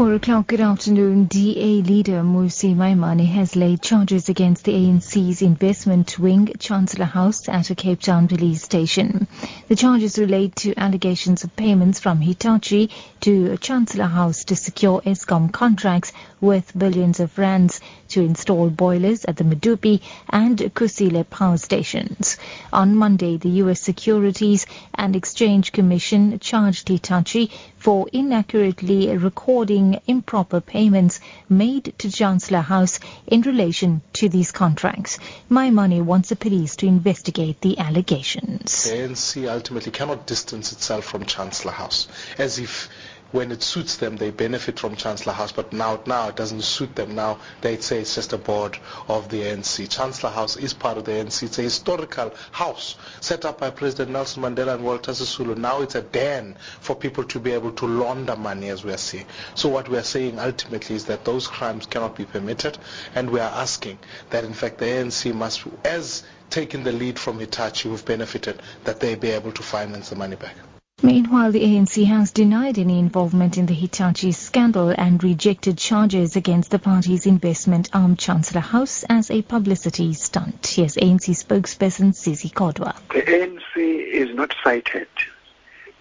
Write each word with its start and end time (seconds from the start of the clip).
Four 0.00 0.14
o'clock 0.14 0.46
good 0.46 0.62
afternoon. 0.62 1.26
DA 1.26 1.82
leader 1.82 2.22
Mmusi 2.22 2.74
Maimane 2.74 3.26
has 3.26 3.54
laid 3.54 3.82
charges 3.82 4.30
against 4.30 4.64
the 4.64 4.72
ANC's 4.72 5.42
investment 5.42 6.18
wing, 6.18 6.54
Chancellor 6.58 7.04
House, 7.04 7.46
at 7.50 7.68
a 7.68 7.74
Cape 7.74 8.00
Town 8.00 8.26
police 8.26 8.62
station. 8.62 9.28
The 9.68 9.76
charges 9.76 10.18
relate 10.18 10.56
to 10.56 10.72
allegations 10.80 11.44
of 11.44 11.54
payments 11.54 12.00
from 12.00 12.22
Hitachi 12.22 12.88
to 13.20 13.58
Chancellor 13.58 14.06
House 14.06 14.44
to 14.44 14.56
secure 14.56 15.02
Eskom 15.02 15.52
contracts 15.52 16.14
worth 16.40 16.72
billions 16.78 17.20
of 17.20 17.36
rands 17.36 17.82
to 18.08 18.22
install 18.22 18.70
boilers 18.70 19.26
at 19.26 19.36
the 19.36 19.44
Medupi 19.44 20.00
and 20.30 20.56
Kusile 20.74 21.28
power 21.28 21.58
stations. 21.58 22.38
On 22.72 22.96
Monday, 22.96 23.36
the 23.36 23.50
U.S. 23.64 23.82
Securities 23.82 24.64
and 24.94 25.14
Exchange 25.14 25.72
Commission 25.72 26.38
charged 26.38 26.88
Hitachi 26.88 27.50
for 27.80 28.06
inaccurately 28.12 29.16
recording 29.16 29.98
improper 30.06 30.60
payments 30.60 31.18
made 31.48 31.94
to 31.96 32.12
Chancellor 32.12 32.60
House 32.60 33.00
in 33.26 33.40
relation 33.40 34.02
to 34.12 34.28
these 34.28 34.52
contracts. 34.52 35.18
Maimane 35.50 36.02
wants 36.02 36.28
the 36.28 36.36
police 36.36 36.76
to 36.76 36.86
investigate 36.86 37.58
the 37.62 37.78
allegations. 37.78 38.84
The 38.84 38.96
ANC 38.96 39.50
ultimately 39.50 39.92
cannot 39.92 40.26
distance 40.26 40.72
itself 40.72 41.06
from 41.06 41.24
Chancellor 41.24 41.72
House 41.72 42.06
as 42.36 42.58
if 42.58 42.90
when 43.32 43.52
it 43.52 43.62
suits 43.62 43.96
them, 43.96 44.16
they 44.16 44.30
benefit 44.30 44.78
from 44.78 44.96
Chancellor 44.96 45.32
House, 45.32 45.52
but 45.52 45.72
now, 45.72 46.00
now 46.06 46.28
it 46.28 46.36
doesn't 46.36 46.62
suit 46.62 46.96
them. 46.96 47.14
Now 47.14 47.38
they'd 47.60 47.82
say 47.82 48.00
it's 48.00 48.14
just 48.14 48.32
a 48.32 48.38
board 48.38 48.78
of 49.08 49.28
the 49.28 49.42
ANC. 49.42 49.88
Chancellor 49.88 50.30
House 50.30 50.56
is 50.56 50.72
part 50.74 50.98
of 50.98 51.04
the 51.04 51.12
ANC. 51.12 51.42
It's 51.42 51.58
a 51.58 51.62
historical 51.62 52.32
house 52.52 52.96
set 53.20 53.44
up 53.44 53.60
by 53.60 53.70
President 53.70 54.10
Nelson 54.10 54.42
Mandela 54.42 54.74
and 54.74 54.84
Walter 54.84 55.12
Sisulu. 55.12 55.56
Now 55.56 55.82
it's 55.82 55.94
a 55.94 56.02
den 56.02 56.56
for 56.80 56.96
people 56.96 57.24
to 57.24 57.38
be 57.38 57.52
able 57.52 57.72
to 57.72 57.86
launder 57.86 58.36
money, 58.36 58.68
as 58.68 58.84
we 58.84 58.92
are 58.92 58.98
seeing. 58.98 59.26
So 59.54 59.68
what 59.68 59.88
we 59.88 59.96
are 59.96 60.02
saying 60.02 60.38
ultimately 60.38 60.96
is 60.96 61.04
that 61.06 61.24
those 61.24 61.46
crimes 61.46 61.86
cannot 61.86 62.16
be 62.16 62.24
permitted, 62.24 62.78
and 63.14 63.30
we 63.30 63.40
are 63.40 63.50
asking 63.50 63.98
that, 64.30 64.44
in 64.44 64.54
fact, 64.54 64.78
the 64.78 64.86
ANC 64.86 65.32
must, 65.34 65.64
as 65.84 66.24
taking 66.50 66.82
the 66.82 66.92
lead 66.92 67.18
from 67.18 67.38
Hitachi, 67.38 67.88
who've 67.88 68.04
benefited, 68.04 68.60
that 68.84 69.00
they 69.00 69.14
be 69.14 69.30
able 69.30 69.52
to 69.52 69.62
finance 69.62 70.10
the 70.10 70.16
money 70.16 70.36
back. 70.36 70.54
Meanwhile, 71.02 71.52
the 71.52 71.62
ANC 71.62 72.04
has 72.04 72.30
denied 72.30 72.78
any 72.78 72.98
involvement 72.98 73.56
in 73.56 73.64
the 73.64 73.72
Hitachi 73.72 74.32
scandal 74.32 74.90
and 74.90 75.24
rejected 75.24 75.78
charges 75.78 76.36
against 76.36 76.70
the 76.70 76.78
party's 76.78 77.24
investment 77.24 77.88
arm 77.94 78.16
Chancellor 78.16 78.60
House 78.60 79.02
as 79.08 79.30
a 79.30 79.40
publicity 79.40 80.12
stunt. 80.12 80.66
Here's 80.66 80.96
ANC 80.96 81.30
spokesperson 81.42 82.12
Sisi 82.12 82.52
Kodwa. 82.52 82.94
The 83.14 83.22
ANC 83.22 83.76
is 83.76 84.34
not 84.36 84.54
cited 84.62 85.08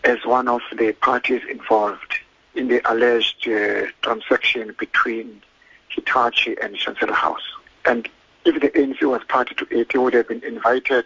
as 0.03 0.17
one 0.25 0.49
of 0.49 0.61
the 0.77 0.91
parties 0.91 1.43
involved 1.49 2.19
in 2.53 2.67
the 2.67 2.81
alleged 2.91 3.47
uh, 3.47 3.85
transaction 4.01 4.75
between 4.77 5.41
Hitachi 5.87 6.57
and 6.61 6.75
Chancellor 6.75 7.13
House. 7.13 7.47
And 7.85 8.09
if 8.43 8.59
the 8.59 8.69
ANC 8.69 9.01
was 9.03 9.23
party 9.29 9.55
to 9.55 9.67
it, 9.71 9.91
it 9.93 9.97
would 9.97 10.13
have 10.13 10.27
been 10.27 10.43
invited 10.43 11.05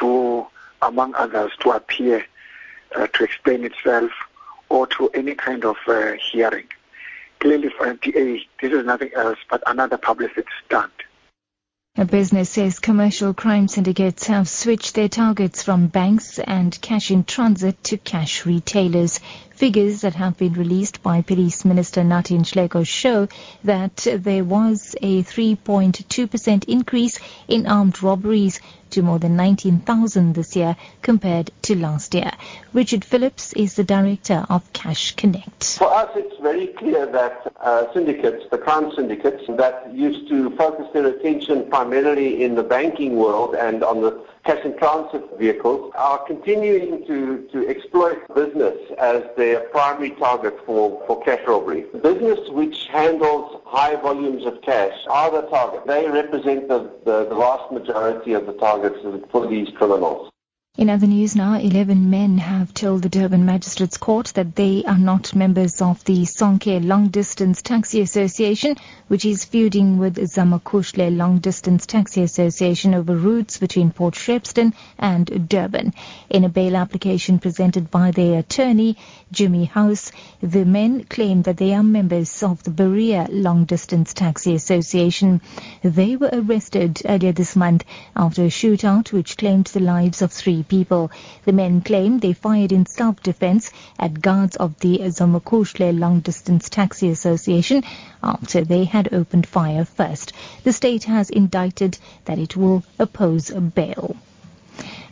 to, 0.00 0.46
among 0.80 1.14
others, 1.16 1.52
to 1.60 1.72
appear 1.72 2.24
uh, 2.96 3.06
to 3.08 3.24
explain 3.24 3.64
itself 3.64 4.10
or 4.68 4.86
to 4.88 5.08
any 5.10 5.34
kind 5.34 5.64
of 5.64 5.76
uh, 5.86 6.12
hearing. 6.32 6.66
Clearly 7.40 7.68
for 7.68 7.86
MPA, 7.86 8.46
this 8.60 8.72
is 8.72 8.84
nothing 8.84 9.10
else 9.14 9.38
but 9.48 9.62
another 9.66 9.98
publicity 9.98 10.48
stunt. 10.64 10.92
A 11.98 12.04
business 12.04 12.50
says 12.50 12.78
commercial 12.78 13.32
crime 13.32 13.68
syndicates 13.68 14.26
have 14.26 14.50
switched 14.50 14.94
their 14.94 15.08
targets 15.08 15.62
from 15.62 15.86
banks 15.86 16.38
and 16.38 16.78
cash 16.82 17.10
in 17.10 17.24
transit 17.24 17.82
to 17.84 17.96
cash 17.96 18.44
retailers. 18.44 19.20
Figures 19.56 20.02
that 20.02 20.14
have 20.16 20.36
been 20.36 20.52
released 20.52 21.02
by 21.02 21.22
Police 21.22 21.64
Minister 21.64 22.02
Nathi 22.02 22.38
Nhleko 22.38 22.86
show 22.86 23.26
that 23.64 24.06
there 24.06 24.44
was 24.44 24.94
a 25.00 25.22
3.2% 25.22 26.64
increase 26.68 27.18
in 27.48 27.66
armed 27.66 28.02
robberies 28.02 28.60
to 28.90 29.00
more 29.00 29.18
than 29.18 29.34
19,000 29.34 30.34
this 30.34 30.56
year 30.56 30.76
compared 31.00 31.50
to 31.62 31.74
last 31.74 32.14
year. 32.14 32.30
Richard 32.74 33.02
Phillips 33.02 33.54
is 33.54 33.76
the 33.76 33.84
director 33.84 34.44
of 34.50 34.70
Cash 34.74 35.16
Connect. 35.16 35.78
For 35.78 35.90
us, 35.90 36.10
it's 36.16 36.38
very 36.42 36.66
clear 36.66 37.06
that 37.06 37.52
uh, 37.58 37.92
syndicates, 37.94 38.44
the 38.50 38.58
crime 38.58 38.92
syndicates 38.94 39.44
that 39.48 39.90
used 39.94 40.28
to 40.28 40.54
focus 40.56 40.86
their 40.92 41.06
attention 41.06 41.68
primarily 41.70 42.44
in 42.44 42.56
the 42.56 42.62
banking 42.62 43.16
world 43.16 43.54
and 43.54 43.82
on 43.82 44.02
the 44.02 44.22
cash 44.46 44.64
and 44.64 44.78
transit 44.78 45.24
vehicles 45.38 45.92
are 45.96 46.24
continuing 46.24 47.04
to, 47.04 47.48
to 47.50 47.68
exploit 47.68 48.18
business 48.32 48.76
as 48.96 49.24
their 49.36 49.60
primary 49.70 50.10
target 50.10 50.56
for, 50.64 51.02
for 51.08 51.20
cash 51.24 51.40
robbery. 51.48 51.84
Business 52.00 52.38
which 52.50 52.86
handles 52.86 53.60
high 53.66 53.96
volumes 53.96 54.46
of 54.46 54.62
cash 54.62 54.94
are 55.10 55.32
the 55.32 55.42
target. 55.48 55.84
They 55.86 56.08
represent 56.08 56.68
the, 56.68 56.92
the, 57.04 57.26
the 57.28 57.34
vast 57.34 57.72
majority 57.72 58.34
of 58.34 58.46
the 58.46 58.52
targets 58.52 58.98
for 59.32 59.48
these 59.48 59.68
criminals. 59.70 60.30
In 60.78 60.90
other 60.90 61.06
news 61.06 61.34
now, 61.34 61.54
11 61.58 62.10
men 62.10 62.36
have 62.36 62.74
told 62.74 63.00
the 63.00 63.08
Durban 63.08 63.46
Magistrates 63.46 63.96
Court 63.96 64.26
that 64.34 64.56
they 64.56 64.84
are 64.84 64.98
not 64.98 65.34
members 65.34 65.80
of 65.80 66.04
the 66.04 66.26
Sonke 66.26 66.84
Long 66.84 67.08
Distance 67.08 67.62
Taxi 67.62 68.02
Association, 68.02 68.76
which 69.08 69.24
is 69.24 69.46
feuding 69.46 69.96
with 69.96 70.18
Zamakhuhle 70.18 71.16
Long 71.16 71.38
Distance 71.38 71.86
Taxi 71.86 72.22
Association 72.22 72.92
over 72.92 73.16
routes 73.16 73.56
between 73.56 73.90
Port 73.90 74.16
Shepstone 74.16 74.74
and 74.98 75.48
Durban. 75.48 75.94
In 76.28 76.44
a 76.44 76.50
bail 76.50 76.76
application 76.76 77.38
presented 77.38 77.90
by 77.90 78.10
their 78.10 78.40
attorney, 78.40 78.98
Jimmy 79.32 79.64
House, 79.64 80.12
the 80.42 80.66
men 80.66 81.04
claim 81.04 81.40
that 81.42 81.56
they 81.56 81.72
are 81.72 81.82
members 81.82 82.42
of 82.42 82.62
the 82.64 82.70
Berea 82.70 83.28
Long 83.30 83.64
Distance 83.64 84.12
Taxi 84.12 84.54
Association. 84.54 85.40
They 85.82 86.16
were 86.16 86.30
arrested 86.34 87.00
earlier 87.06 87.32
this 87.32 87.56
month 87.56 87.84
after 88.14 88.44
a 88.44 88.48
shootout 88.48 89.10
which 89.10 89.38
claimed 89.38 89.68
the 89.68 89.80
lives 89.80 90.20
of 90.20 90.32
three 90.32 90.64
people. 90.68 91.10
The 91.44 91.52
men 91.52 91.80
claim 91.80 92.18
they 92.18 92.32
fired 92.32 92.72
in 92.72 92.86
self-defense 92.86 93.70
at 93.98 94.20
guards 94.20 94.56
of 94.56 94.78
the 94.80 94.98
Zamakhuhle 94.98 95.98
Long 95.98 96.20
Distance 96.20 96.68
Taxi 96.68 97.08
Association 97.08 97.82
after 98.22 98.64
they 98.64 98.84
had 98.84 99.12
opened 99.12 99.46
fire 99.46 99.84
first. 99.84 100.32
The 100.64 100.72
state 100.72 101.04
has 101.04 101.30
indicted 101.30 101.98
that 102.24 102.38
it 102.38 102.56
will 102.56 102.82
oppose 102.98 103.50
bail. 103.50 104.16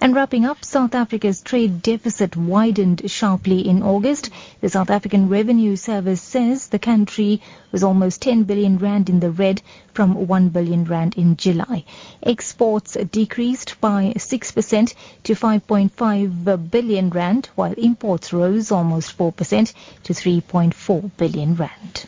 And 0.05 0.15
wrapping 0.15 0.45
up, 0.45 0.67
South 0.67 0.95
Africa's 0.95 1.41
trade 1.41 1.81
deficit 1.81 2.37
widened 2.37 3.11
sharply 3.11 3.67
in 3.67 3.83
August. 3.83 4.29
The 4.61 4.69
South 4.69 4.91
African 4.91 5.31
Revenue 5.31 5.77
Service 5.77 6.21
says 6.21 6.69
the 6.69 6.79
country 6.79 7.41
was 7.73 7.83
almost 7.83 8.21
10 8.21 8.43
billion 8.43 8.77
rand 8.77 9.09
in 9.09 9.21
the 9.21 9.31
red 9.31 9.63
from 9.95 10.27
1 10.27 10.51
billion 10.51 10.85
rand 10.85 11.15
in 11.17 11.39
July. 11.39 11.87
Exports 12.23 12.99
decreased 13.13 13.81
by 13.81 14.13
6% 14.15 14.95
to 15.23 15.33
5.5 15.33 16.71
billion 16.71 17.09
rand, 17.09 17.49
while 17.55 17.73
imports 17.73 18.31
rose 18.35 18.71
almost 18.71 19.17
4% 19.17 19.73
to 20.03 20.13
3.4 20.13 21.11
billion 21.17 21.55
rand. 21.55 22.05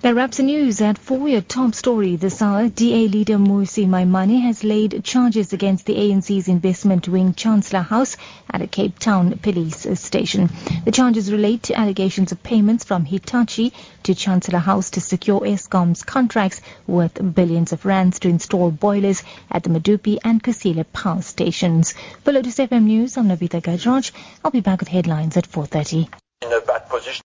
That 0.00 0.14
wraps 0.14 0.36
the 0.36 0.44
news 0.44 0.80
at 0.80 0.96
4. 0.96 1.28
Your 1.28 1.40
top 1.40 1.74
story 1.74 2.14
this 2.14 2.40
hour. 2.40 2.68
DA 2.68 3.08
leader 3.08 3.36
Mmusi 3.36 3.84
Maimane 3.84 4.40
has 4.42 4.62
laid 4.62 5.02
charges 5.02 5.52
against 5.52 5.86
the 5.86 5.96
ANC's 5.96 6.46
investment 6.46 7.08
wing 7.08 7.34
Chancellor 7.34 7.80
House 7.80 8.16
at 8.48 8.62
a 8.62 8.68
Cape 8.68 9.00
Town 9.00 9.36
police 9.38 9.88
station. 9.98 10.50
The 10.84 10.92
charges 10.92 11.32
relate 11.32 11.64
to 11.64 11.76
allegations 11.76 12.30
of 12.30 12.44
payments 12.44 12.84
from 12.84 13.06
Hitachi 13.06 13.72
to 14.04 14.14
Chancellor 14.14 14.60
House 14.60 14.90
to 14.90 15.00
secure 15.00 15.40
Eskom's 15.40 16.04
contracts 16.04 16.60
worth 16.86 17.34
billions 17.34 17.72
of 17.72 17.84
rands 17.84 18.20
to 18.20 18.28
install 18.28 18.70
boilers 18.70 19.24
at 19.50 19.64
the 19.64 19.70
Medupi 19.70 20.18
and 20.22 20.40
Kusile 20.40 20.84
power 20.92 21.22
stations. 21.22 21.94
For 22.22 22.30
Lotus 22.30 22.58
FM 22.58 22.84
News, 22.84 23.16
I'm 23.16 23.26
Navita 23.26 23.60
Gajraj. 23.60 24.12
I'll 24.44 24.52
be 24.52 24.60
back 24.60 24.78
with 24.78 24.90
headlines 24.90 25.36
at 25.36 25.50
4.30. 25.50 26.08
In 26.42 26.52
a 26.52 26.60
bad 26.60 26.88
position. 26.88 27.24